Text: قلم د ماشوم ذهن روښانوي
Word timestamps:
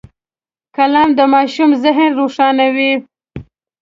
قلم 0.75 1.09
د 1.17 1.19
ماشوم 1.33 1.69
ذهن 1.83 2.09
روښانوي 2.19 2.93